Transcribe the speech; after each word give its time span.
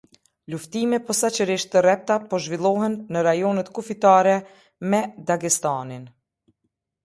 Luftime 0.51 0.99
posçërisht 1.09 1.69
të 1.75 1.83
rrepta 1.87 2.17
po 2.33 2.41
zhvillohen 2.47 2.97
në 3.17 3.23
rajonet 3.29 3.71
kufitare 3.77 4.35
me 4.95 5.05
Dagestanin. 5.31 6.13